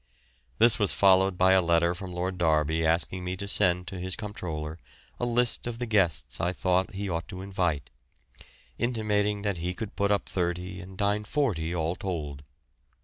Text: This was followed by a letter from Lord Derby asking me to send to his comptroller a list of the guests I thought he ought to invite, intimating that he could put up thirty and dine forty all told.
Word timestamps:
This 0.57 0.79
was 0.79 0.93
followed 0.93 1.37
by 1.37 1.51
a 1.51 1.61
letter 1.61 1.93
from 1.93 2.11
Lord 2.11 2.39
Derby 2.39 2.83
asking 2.83 3.23
me 3.23 3.37
to 3.37 3.47
send 3.47 3.85
to 3.89 3.99
his 3.99 4.15
comptroller 4.15 4.79
a 5.19 5.27
list 5.27 5.67
of 5.67 5.77
the 5.77 5.85
guests 5.85 6.41
I 6.41 6.53
thought 6.53 6.95
he 6.95 7.07
ought 7.07 7.27
to 7.27 7.41
invite, 7.43 7.91
intimating 8.79 9.43
that 9.43 9.59
he 9.59 9.75
could 9.75 9.95
put 9.95 10.09
up 10.09 10.27
thirty 10.27 10.79
and 10.81 10.97
dine 10.97 11.23
forty 11.25 11.75
all 11.75 11.95
told. 11.95 12.41